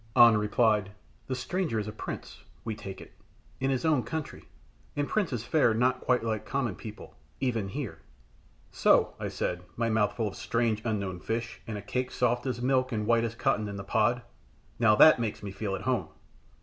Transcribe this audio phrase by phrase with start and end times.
[0.15, 0.93] An replied,
[1.27, 3.13] "The stranger is a prince, we take it,
[3.59, 4.45] in his own country,
[4.95, 7.99] and princes fare not quite like common people, even here."
[8.71, 12.47] "So," I said, my mouth full of a strange, unknown fish, and a cake soft
[12.47, 14.23] as milk and white as cotton in the pod.
[14.79, 16.07] "Now that makes me feel at home!"